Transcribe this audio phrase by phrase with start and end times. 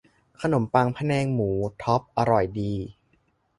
[0.41, 1.49] ขนมปังพะแนงหมู
[1.81, 2.73] ท็อปส์ อร่อยดี